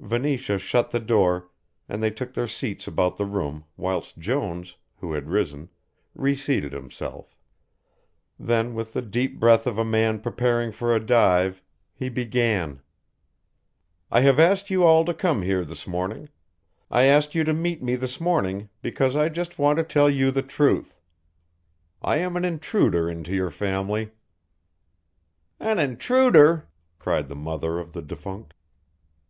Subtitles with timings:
[0.00, 1.48] Venetia shut the door
[1.88, 5.70] and they took their seats about the room whilst Jones, who had risen,
[6.14, 7.34] reseated himself.
[8.38, 11.62] Then, with the deep breath of a man preparing for a dive,
[11.94, 12.82] he began:
[14.10, 16.28] "I have asked you all to come here this morning
[16.90, 20.30] I asked you to meet me this morning because I just want to tell you
[20.30, 21.00] the truth.
[22.02, 24.10] I am an intruder into your family"
[25.72, 26.68] "An intruder,"
[26.98, 28.52] cried the mother of the defunct.